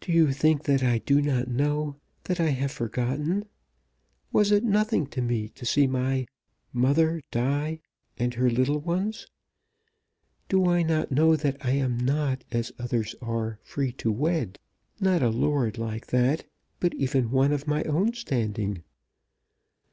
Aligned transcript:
"Do 0.00 0.10
you 0.10 0.32
think 0.32 0.64
that 0.64 0.82
I 0.82 0.98
do 0.98 1.22
not 1.22 1.46
know, 1.46 1.94
that 2.24 2.40
I 2.40 2.48
have 2.48 2.72
forgotten? 2.72 3.44
Was 4.32 4.50
it 4.50 4.64
nothing 4.64 5.06
to 5.10 5.22
me 5.22 5.48
to 5.50 5.64
see 5.64 5.86
my 5.86 6.26
mother 6.72 7.22
die, 7.30 7.78
and 8.18 8.34
her 8.34 8.50
little 8.50 8.80
ones? 8.80 9.28
Do 10.48 10.66
I 10.66 10.82
not 10.82 11.12
know 11.12 11.36
that 11.36 11.64
I 11.64 11.70
am 11.70 11.96
not, 11.96 12.42
as 12.50 12.72
others 12.80 13.14
are, 13.22 13.60
free 13.62 13.92
to 13.92 14.10
wed, 14.10 14.58
not 14.98 15.22
a 15.22 15.28
lord 15.30 15.78
like 15.78 16.08
that, 16.08 16.46
but 16.80 16.92
even 16.94 17.30
one 17.30 17.52
of 17.52 17.68
my 17.68 17.84
own 17.84 18.12
standing? 18.12 18.82